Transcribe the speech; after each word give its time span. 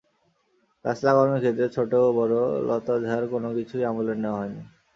গাছ 0.85 0.99
লাগানোর 1.07 1.39
ক্ষেত্রে 1.39 1.65
ছোট-বড় 1.75 2.35
লতা 2.67 2.95
ঝাড় 3.05 3.25
কোনো 3.33 3.47
কিছুই 3.57 3.83
আমলে 3.89 4.13
নেওয়া 4.15 4.39
হয়নি। 4.39 4.61